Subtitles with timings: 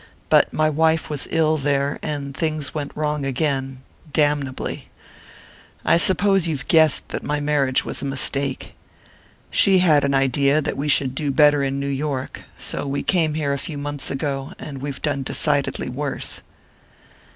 [0.29, 4.89] But my wife was ill there, and things went wrong again damnably.
[5.85, 8.73] I suppose you've guessed that my marriage was a mistake.
[9.51, 13.35] She had an idea that we should do better in New York so we came
[13.35, 16.41] here a few months ago, and we've done decidedly worse."